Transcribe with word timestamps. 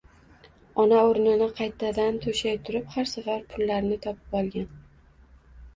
Ona 0.83 1.01
o‘rinni 1.09 1.49
qaytadan 1.59 2.17
to‘shay 2.25 2.59
turib 2.71 2.91
har 2.97 3.09
safar 3.13 3.45
pullarni 3.53 4.01
topib 4.09 4.39
olgan. 4.43 4.71